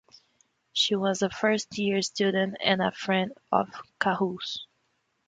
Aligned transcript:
She 0.73 0.95
was 0.95 1.21
a 1.21 1.29
first-year 1.29 2.01
student 2.01 2.57
and 2.59 2.81
a 2.81 2.91
friend 2.91 3.33
of 3.51 3.69
Kaho's. 3.99 4.65